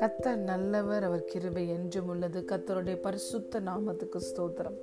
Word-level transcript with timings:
கத்தர் 0.00 0.36
நல்லவர் 0.36 1.02
அவர் 1.02 1.24
கிருபை 1.24 1.68
என்றும் 1.68 2.08
உள்ளது. 2.08 2.40
கத்தருடைய 2.40 2.96
பரிசுத்த 2.96 3.60
நாமத்துக்கு 3.60 4.18
ஸ்தோத்திரம். 4.18 4.76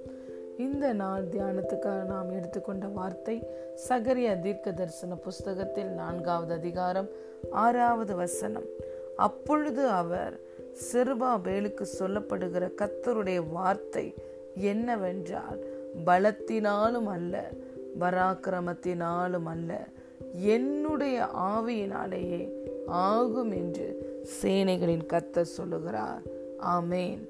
இந்த 0.57 0.93
நாள் 0.93 1.27
தியானத்துக்காக 1.27 2.03
நாம் 2.03 2.31
எடுத்துக்கொண்ட 2.31 2.87
வார்த்தை 2.87 3.47
சகரிய 3.89 4.39
தீர்க்க 4.39 4.71
தரிசன 4.71 5.15
புஸ்தகத்தில் 5.15 5.87
நான்காவது 5.87 6.53
அதிகாரம் 6.53 7.09
ஆறாவது 7.51 8.15
வசனம். 8.15 8.65
அப்பொழுது 9.15 9.87
அவர் 9.87 10.39
சிறுபாபேலுக்கு 10.93 11.85
சொல்லப்படுகிற 11.99 12.71
கத்தருடைய 12.81 13.51
வார்த்தை 13.51 14.13
என்னவென்றால் 14.53 15.59
பலத்தினாலும் 16.05 17.05
அல்ல 17.05 17.49
பராக்கிரமத்தினாலும் 17.99 19.45
அல்ல 19.45 19.87
என்னுடைய 20.33 21.27
ஆவியினாலேயே 21.33 22.49
ஆகும் 22.87 23.51
என்று 23.51 24.17
சேனைகளின் 24.41 25.05
கத்த 25.13 25.41
சொல்லுகிறார். 25.41 26.21
ஆமேன். 26.65 27.27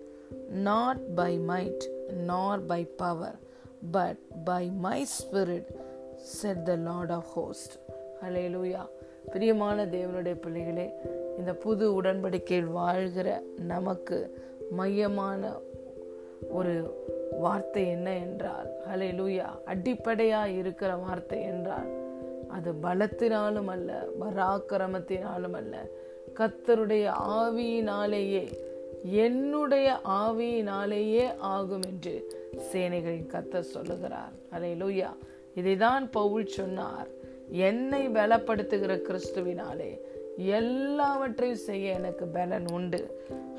Not 0.50 1.14
by 1.16 1.40
might 1.40 2.12
nor 2.14 2.66
by 2.66 2.86
power 2.86 3.40
but 3.92 4.18
by 4.44 4.70
my 4.70 5.06
spirit 5.06 5.68
said 6.16 6.64
the 6.64 6.76
Lord 6.76 7.12
of 7.12 7.26
host 7.26 7.73
ஹலேலூயா 8.22 8.86
பிரியமான 9.31 9.86
தேவனுடைய 9.86 10.42
பிள்ளைகளே 10.42 10.92
இந்த 11.38 11.54
புது 11.54 12.02
உடன்படிக்கையில் 12.02 12.72
வாழ்கிற 12.72 13.44
நமக்கு 13.58 14.48
மையமான 14.72 15.52
ஒரு 16.50 17.04
வார்த்தை 17.40 17.88
என்ன 17.88 18.14
என்றால் 18.14 18.70
ஹலே 18.90 19.12
லூயா 19.12 19.64
அடிப்படையாக 19.66 20.50
இருக்கிற 20.50 20.95
வார்த்தை 20.95 21.42
என்றால் 21.42 22.09
அது 22.49 22.71
பலத்தினாலும் 22.84 23.67
அல்ல 23.67 24.05
பராக்கிரமத்தினாலும் 24.21 25.52
அல்ல 25.52 25.88
கத்தருடைய 26.35 27.06
ஆவியினாலேயே 27.41 28.44
என்னுடைய 29.03 30.00
ஆவியினாலேயே 30.03 31.38
ஆகும் 31.38 31.81
என்று 31.81 32.14
சேனைகளின் 32.72 33.31
கத்தர் 33.33 33.69
சொல்லுகிறார். 33.75 34.31
அலை 34.50 34.72
லூயா 34.73 35.09
இதைதான் 35.56 36.11
பவுல் 36.11 36.45
சொன்னார். 36.45 37.08
என்னை 37.52 38.09
பலப்படுத்துகிற 38.09 38.95
கிறிஸ்துவினாலே 39.08 39.91
எல்லாவற்றையும் 40.38 41.58
செய்ய 41.58 41.94
எனக்கு 41.94 42.25
பலன் 42.25 42.67
உண்டு. 42.72 43.02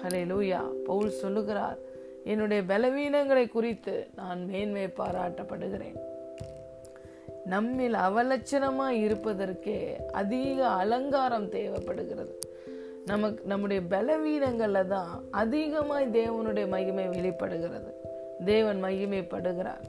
ஹலே 0.02 0.22
லூயா 0.32 0.60
பவுல் 0.84 1.10
சொல்லுகிறார் 1.10 1.78
என்னுடைய 2.25 2.62
பலவீனங்களை 2.69 3.48
குறித்து 3.48 4.06
நான் 4.16 4.44
மேன்மை 4.44 4.84
பாராட்டப்படுகிறேன். 4.84 5.98
நம்மில் 7.53 7.97
அவலட்சணமாக 8.06 9.01
இருப்பதற்கே 9.06 9.79
அதிக 10.12 10.59
அலங்காரம் 10.83 11.48
தேவைப்படுகிறது. 11.48 12.34
நமக்கு 13.06 13.43
நம்முடைய 13.53 13.81
பலவீனங்களில் 13.91 14.91
தான் 14.95 15.12
அதிகமாய் 15.43 16.15
தேவனுடைய 16.19 16.67
மகிமை 16.75 17.06
வெளிப்படுகிறது. 17.15 17.91
தேவன் 18.45 18.81
மகிமைப்படுகிறார். 18.84 19.84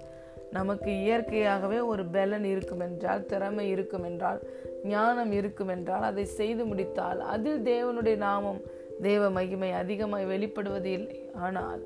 நமக்கு 0.58 0.90
இயற்கையாகவே 1.04 1.80
ஒரு 1.92 2.04
பலன் 2.16 2.48
இருக்கும் 2.54 2.84
என்றால் 2.88 3.26
திறமை 3.26 3.66
இருக்கும் 3.74 4.06
என்றால் 4.10 4.40
ஞானம் 4.94 5.32
இருக்கும் 5.40 5.72
என்றால் 5.76 6.06
அதை 6.10 6.26
செய்து 6.40 6.64
முடித்தால் 6.70 7.20
அதில் 7.34 7.62
தேவனுடைய 7.72 8.18
நாமம் 8.28 8.62
தேவ 9.02 9.30
மகிமை 9.38 9.70
அதிகமாய் 9.82 10.32
வெளிப்படுவது 10.32 10.90
இல்லை. 10.98 11.18
ஆனால் 11.48 11.82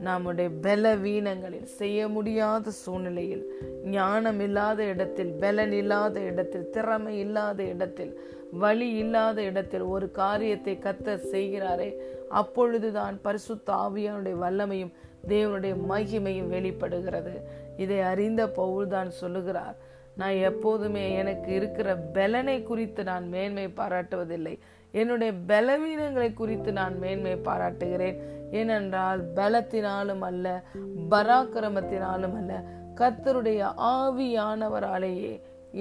நம்முடைய 0.00 0.50
பலவீனங்களில் 0.62 1.64
செய்ய 1.64 2.08
முடியாத 2.08 2.70
சூழ்நிலையில் 2.70 3.44
ஞானம் 3.84 4.40
இல்லாத 4.40 4.84
இடத்தில் 4.84 5.32
பலன் 5.32 5.72
இல்லாத 5.72 6.20
இடத்தில் 6.20 6.70
திறமை 6.70 7.18
இல்லாத 7.18 7.62
இடத்தில் 7.62 8.20
வழி 8.52 8.90
இல்லாத 8.90 9.42
இடத்தில் 9.42 9.80
ஒரு 9.80 10.10
காரியத்தை 10.10 10.78
கத்த 10.82 11.18
செய்கிறாரே 11.32 11.92
அப்பொழுதுதான் 12.28 13.18
பரிசுத்த 13.22 13.72
ஆவியானுடைய 13.72 14.36
வல்லமையும் 14.40 14.92
தேவனுடைய 15.28 15.76
மகிமையும் 15.88 16.48
வெளிப்படுகிறது. 16.48 17.48
இதை 17.76 18.00
அறிந்த 18.00 18.48
பவுல் 18.48 18.88
தான் 18.88 19.10
சொல்லுகிறார் 19.10 19.76
நான் 20.16 20.36
எப்போதுமே 20.50 21.14
எனக்கு 21.14 21.54
இருக்கிற 21.54 21.88
பலனை 21.96 22.62
குறித்து 22.62 23.04
நான் 23.04 23.26
மேன்மை 23.28 23.66
பாராட்டுவதில்லை. 23.76 24.54
என்னுடைய 24.92 25.32
பலவீனங்களை 25.48 26.30
குறித்து 26.34 26.72
நான் 26.72 26.94
மேன்மை 26.98 27.34
பாராட்டுகிறேன். 27.38 28.18
ஏனென்றால் 28.50 29.20
பலத்தினாலும் 29.34 30.20
அல்ல 30.20 30.62
பராக்கிரமத்தினாலும் 31.10 32.36
அல்ல 32.36 32.54
கத்தருடைய 32.94 33.60
ஆவியானவராலேயே 33.76 35.34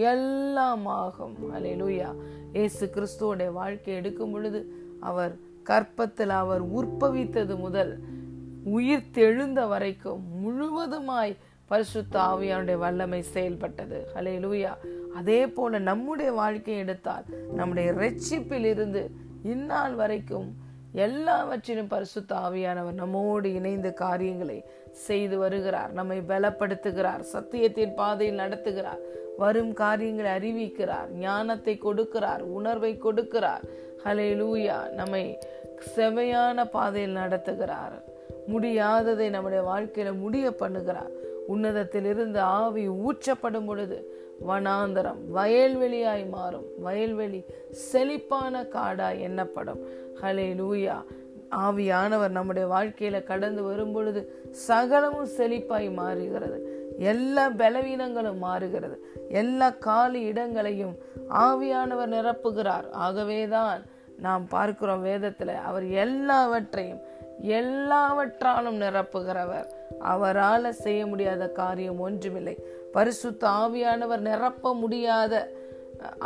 எல்லாமாகும் 0.09 1.35
அலையலூயா 1.53 2.09
இயேசு 2.53 2.85
கிறிஸ்துவோடைய 2.95 3.51
வாழ்க்கை 3.51 3.94
எடுக்கும் 3.94 4.31
பொழுது 4.31 4.59
அவர் 5.00 5.34
கற்பத்தில் 5.63 6.34
அவர் 6.41 6.63
உற்பவித்தது 6.75 7.56
முதல் 7.57 7.94
உயிர் 8.63 9.12
தெழுந்த 9.13 9.68
வரைக்கும் 9.68 10.22
முழுவதுமாய் 10.44 11.34
பரிசுத்த 11.67 12.19
ஆவியானுடைய 12.19 12.77
வல்லமை 12.77 13.21
செயல்பட்டது. 13.21 14.07
ஹலே 14.15 14.33
லூயா 14.45 14.73
அதே 15.15 15.47
போல 15.47 15.79
நம்முடைய 15.79 16.31
வாழ்க்கையை 16.31 16.83
எடுத்தால் 16.83 17.23
நம்முடைய 17.53 17.91
ரட்சிப்பில் 17.91 18.67
இருந்து 18.73 19.09
இந்நாள் 19.43 19.93
வரைக்கும் 19.93 20.47
எல்லாவற்றிலும் 20.91 21.87
பரிசுத்த 21.87 22.35
ஆவியானவர் 22.35 22.99
நம்மோடு 23.01 23.53
இணைந்த 23.53 23.91
காரியங்களை 23.91 24.63
செய்து 24.91 25.37
வருகிறார் 25.37 25.91
நம்மை 25.91 26.19
பலப்படுத்துகிறார் 26.19 27.23
சத்தியத்தின் 27.33 27.93
பாதையில் 27.93 28.39
நடத்துகிறார் 28.39 29.01
வரும் 29.37 29.73
காரியங்களை 29.73 30.31
அறிவிக்கிறார் 30.31 31.09
ஞானத்தை 31.11 31.79
கொடுக்கிறார் 31.83 32.39
உணர்வை 32.39 32.99
கொடுக்கிறார். 33.03 33.63
ஹலே 34.05 34.29
லூயா 34.41 34.89
நம்மை 34.89 35.39
செவையான 35.95 36.65
பாதையில் 36.65 37.15
நடத்துகிறார். 37.15 37.95
முடியாததை 38.53 39.29
நம்முடைய 39.29 39.61
வாழ்க்கையில 39.71 40.17
முடிய 40.17 40.55
பண்ணுகிறார். 40.59 41.13
உன்னதத்திலிருந்து 41.50 42.38
ஆவி 42.38 42.89
ஊற்றப்படும் 42.89 43.66
பொழுது 43.66 44.23
வனாந்தரம் 44.47 45.17
வயல்வெளியாய் 45.35 46.29
மாறும். 46.29 46.66
வயல்வெளி 46.78 47.44
செழிப்பான 47.69 48.63
காடாய் 48.63 49.19
எண்ணப்படும். 49.19 49.79
ஹலே 50.22 50.56
லூயா 50.56 51.03
ஆவியானவர் 51.51 52.29
நம்முடைய 52.29 52.67
வாழ்க்கையில 52.67 53.23
கடந்து 53.23 53.63
வரும் 53.63 53.91
பொழுது 53.91 54.50
சகலமும் 54.51 55.28
செழிப்பாய் 55.38 55.94
மாறுகிறது. 55.94 56.59
எல்லா 57.00 57.50
பலவீனங்களும் 57.50 58.38
மாறுகிறது. 58.38 59.06
எல்லா 59.29 59.69
காலி 59.69 60.22
இடங்களையும் 60.22 60.97
ஆவியானவர் 61.29 62.13
நிரப்புகிறார். 62.13 62.91
ஆகவேதான் 62.91 63.83
நாம் 64.17 64.47
பார்க்கிறோம் 64.47 65.01
வேதத்தில் 65.01 65.47
அவர் 65.47 65.85
எல்லாவற்றையும் 65.85 67.00
எல்லாவற்றாலும் 67.41 68.81
நிரப்புகிறவர். 68.81 69.66
அவரால் 70.13 70.79
செய்ய 70.85 71.01
முடியாத 71.05 71.43
காரியம் 71.61 71.99
ஒன்றுமில்லை. 71.99 72.55
பரிசுத்த 72.91 73.43
ஆவியானவர் 73.61 74.25
நிரப்ப 74.29 74.73
முடியாத 74.73 75.33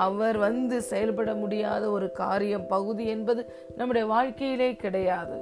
அவர் 0.06 0.38
வந்து 0.38 0.78
செயல்பட 0.92 1.32
முடியாத 1.34 1.84
ஒரு 1.90 2.08
காரியம் 2.22 2.68
பகுதி 2.68 3.04
என்பது 3.08 3.42
நம்முடைய 3.78 4.06
வாழ்க்கையிலே 4.08 4.70
கிடையாது. 4.76 5.38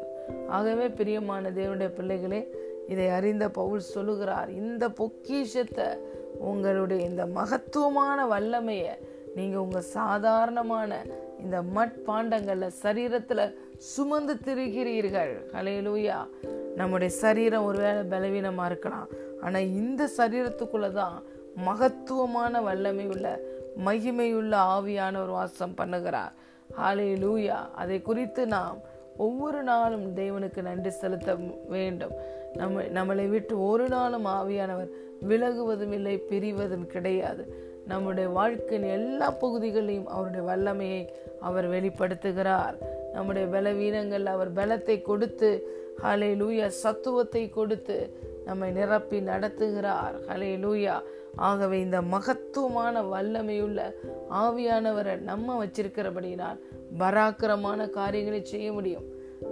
ஆகவே 0.48 0.88
பிரியமான 1.00 1.50
தேவனுடைய 1.50 1.92
பிள்ளைகளே 2.00 2.42
இதை 2.88 3.08
அறிந்த 3.18 3.46
பவுல் 3.60 3.90
சொல்லுகிறார் 3.94 4.50
இந்த 4.62 4.84
பொக்கிஷத்தை 5.00 5.88
உங்களுடைய 6.50 7.02
இந்த 7.10 7.24
மகத்துவமான 7.38 8.20
வல்லமையை 8.34 8.94
நீங்கள் 9.36 9.64
உங்கள் 9.66 9.90
சாதாரணமான 9.98 10.92
இந்த 11.44 11.58
மட்பாண்டங்களில் 11.76 12.78
சரீரத்தில் 12.84 13.44
சுமந்து 13.78 14.34
திரிகிறீர்கள். 14.34 15.34
ஹலையிலூயா 15.54 16.16
நம்முடைய 16.76 17.14
சரீரம் 17.14 17.66
ஒருவேளை 17.66 18.02
பலவீனமா 18.04 18.66
இருக்கலாம். 18.66 19.08
ஆனால் 19.42 19.62
இந்த 19.62 20.10
சரீரத்துக்குள்ளதான் 20.18 21.24
மகத்துவமான 21.56 22.62
வல்லமை 22.62 23.08
உள்ள 23.08 23.40
மகிமையுள்ள 23.86 24.56
ஆவியானவர் 24.56 25.28
வாசம் 25.28 25.76
பண்ணுகிறார். 25.78 26.34
ஹாலே 26.82 27.10
லூயா 27.16 27.58
அதை 27.76 28.02
குறித்து 28.02 28.48
நாம் 28.48 28.78
ஒவ்வொரு 29.18 29.64
நாளும் 29.64 30.16
தேவனுக்கு 30.16 30.62
நன்றி 30.62 30.90
செலுத்த 30.90 31.36
வேண்டும். 31.68 32.12
நம்ம 32.54 32.82
நம்மளை 32.82 33.30
விட்டு 33.30 33.66
ஒரு 33.66 33.88
நாளும் 33.88 34.26
ஆவியானவர் 34.26 34.90
விலகுவதும் 35.30 35.92
இல்லை 35.92 36.24
பிரிவதும் 36.30 36.86
கிடையாது. 36.86 37.66
நம்முடைய 37.88 38.30
வாழ்க்கையின் 38.30 38.90
எல்லா 38.90 39.32
பகுதிகளையும் 39.32 40.08
அவருடைய 40.08 40.46
வல்லமையை 40.46 41.14
அவர் 41.40 41.70
வெளிப்படுத்துகிறார். 41.70 42.76
நம்முடைய 43.18 43.46
பலவீனங்கள் 43.56 44.26
அவர் 44.36 44.52
பலத்தை 44.60 44.96
கொடுத்து 45.10 45.50
ஹலே 46.04 46.32
லூயா 46.42 46.68
சத்துவத்தை 46.84 47.44
கொடுத்து 47.50 47.98
நம்மை 48.48 48.68
நிரப்பி 48.72 49.20
நடத்துகிறார். 49.30 50.16
ஹலே 50.30 50.52
லூயா 50.64 50.96
ஆகவே 51.48 51.78
இந்த 51.86 51.98
மகத்துவமான 52.14 53.02
வல்லமையுள்ள 53.14 53.80
ஆவியானவரை 54.42 55.16
நம்ம 55.30 55.58
வச்சிருக்கிறபடினால் 55.64 56.60
பராக்கிரமான 57.02 57.90
காரியங்களை 57.98 58.40
செய்ய 58.54 58.68
முடியும். 58.78 59.08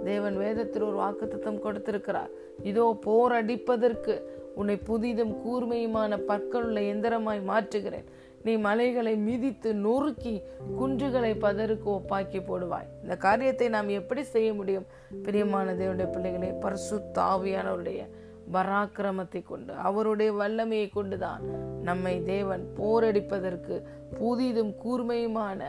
தேவன் 0.08 0.36
வேதத்தில் 0.44 0.86
ஒரு 0.88 0.96
வாக்குத்தத்தம் 1.02 1.62
கொடுத்திருக்கிறார். 1.64 2.32
இதோ 2.70 2.84
போர் 3.06 3.34
அடிப்பதற்கு 3.40 4.14
உன்னை 4.60 4.76
புதிதும் 4.88 5.34
கூர்மையுமான 5.44 6.18
பற்களுள்ள 6.30 6.80
எந்திரமாய் 6.92 7.48
மாற்றுகிறேன். 7.50 8.06
நீ 8.46 8.52
மலைகளை 8.56 9.12
மிதித்து 9.28 9.70
நொறுக்கி 9.74 10.34
குன்றுகளை 10.80 11.32
பதருக்கு 11.44 11.88
ஒப்பாக்கி 11.94 12.40
போடுவாய். 12.40 12.90
இந்த 13.02 13.14
காரியத்தை 13.16 13.68
நாம் 13.68 13.96
எப்படி 14.00 14.22
செய்ய 14.34 14.54
முடியும்? 14.54 14.86
பிரியமான 15.22 15.74
தேவனுடைய 15.74 16.08
பிள்ளைகளை 16.12 16.50
பரிசுத்த 16.64 17.22
ஆவியானவருடைய 17.22 18.02
பராக்கிரமத்தை 18.52 19.40
கொண்டு 19.44 19.72
அவருடைய 19.88 20.30
வல்லமையை 20.32 20.88
கொண்டுதான் 20.88 21.42
நம்மை 21.82 22.14
தேவன் 22.22 22.64
போரடிப்பதற்கு 22.78 23.76
புதிதும் 24.20 24.72
கூர்மையுமான 24.84 25.60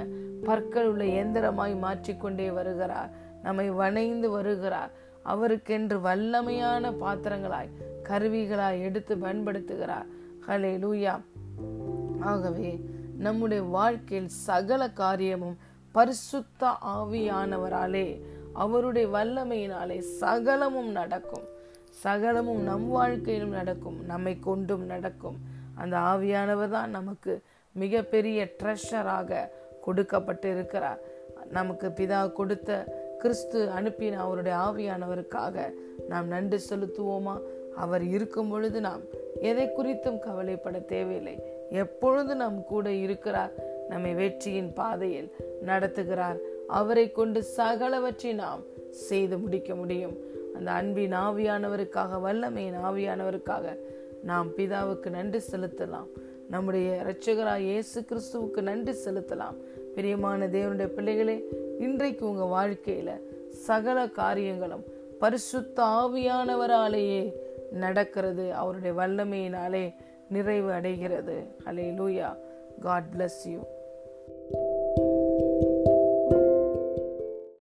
பற்கள் 0.43 0.89
உள்ள 0.89 1.03
எந்திரமாய் 1.21 1.75
மாற்றிக்கொண்டே 1.85 2.47
வருகிறார். 2.51 3.09
நம்மை 3.43 3.67
வணைந்து 3.81 4.29
வருகிறார். 4.29 4.91
அவருக்கென்று 5.33 5.97
வல்லமையான 6.07 6.93
பாத்திரங்களாய் 7.03 7.73
கருவிகளாய் 8.09 8.83
எடுத்து 8.87 9.15
பயன்படுத்துகிறார். 9.15 10.07
ஹலே 10.47 10.73
லூயா 10.83 11.15
ஆகவே 12.19 12.79
நம்முடைய 13.17 13.63
வாழ்க்கையில் 13.63 14.27
சகல 14.27 14.89
காரியமும் 14.89 15.57
பரிசுத்த 15.91 16.77
ஆவியானவராலே 16.85 18.21
அவருடைய 18.53 19.07
வல்லமையினாலே 19.07 19.99
சகலமும் 19.99 20.91
நடக்கும். 20.91 21.43
சகலமும் 21.89 22.61
நம் 22.61 22.87
வாழ்க்கையிலும் 22.87 23.49
நடக்கும் 23.49 24.05
நம்மை 24.05 24.39
கொண்டும் 24.39 24.85
நடக்கும். 24.85 25.37
அந்த 25.75 25.97
ஆவியானவர் 25.97 26.69
தான் 26.69 26.89
நமக்கு 26.89 27.41
மிகப்பெரிய 27.71 28.55
ட்ரெஷராக 28.63 29.49
கொடுக்கப்பட்டு 29.81 30.51
இருக்கிறார் 30.51 30.99
நமக்கு 31.49 31.87
பிதா 31.87 32.31
கொடுத்த 32.31 32.95
கிறிஸ்து 33.19 33.69
அனுப்பின 33.79 34.15
அவருடைய 34.15 34.57
ஆவியானவருக்காக 34.57 35.73
நாம் 36.07 36.27
நன்றி 36.27 36.59
செலுத்துவோமா? 36.69 37.39
அவர் 37.75 38.03
இருக்கும் 38.03 38.49
பொழுது 38.49 38.81
நாம் 38.81 39.01
எதை 39.41 39.69
குறித்தும் 39.77 40.19
கவலைப்பட 40.19 40.79
தேவையில்லை. 40.79 41.43
எப்பொழுது 41.69 42.35
நம் 42.35 42.63
கூட 42.63 42.91
இருக்கிறார் 42.91 43.51
நம்மை 43.89 44.13
வெற்றியின் 44.13 44.73
பாதையில் 44.73 45.35
நடத்துகிறார். 45.65 46.37
அவரை 46.67 47.11
கொண்டு 47.11 47.43
சகலவற்றை 47.57 48.33
நாம் 48.33 48.63
செய்து 48.89 49.37
முடிக்க 49.37 49.75
முடியும். 49.75 50.17
அந்த 50.55 50.71
அன்பின் 50.71 51.13
ஆவியானவருக்காக 51.13 52.21
வல்லமையின் 52.25 52.77
ஆவியானவருக்காக 52.85 53.79
நாம் 54.23 54.49
பிதாவுக்கு 54.55 55.09
நன்றி 55.09 55.39
செலுத்தலாம். 55.51 56.07
நம்முடைய 56.49 57.03
இரட்சகராய் 57.03 57.59
இயேசு 57.59 58.01
கிறிஸ்துவுக்கு 58.01 58.61
நன்றி 58.61 58.95
செலுத்தலாம். 59.05 59.55
பிரியமான 59.95 60.47
தேவனுடைய 60.47 60.87
பிள்ளைகளே 60.87 61.47
இன்றைக்கு 61.79 62.29
உங்கள் 62.29 62.47
வாழ்க்கையில் 62.47 63.47
சகல 63.49 64.07
காரியங்களும் 64.07 64.83
பரிசுத்த 65.19 65.83
ஆவியானவராலேயே 65.83 67.33
நடக்கிறது. 67.71 68.53
அவருடைய 68.53 69.01
வல்லமையினாலே 69.01 69.95
நிறைவு 70.29 70.71
அடைகிறது. 70.71 71.55
அலே 71.65 71.93
லூயா 71.99 72.35
காட் 72.81 73.05
பிளஸ் 73.17 73.41
யூ 73.45 73.59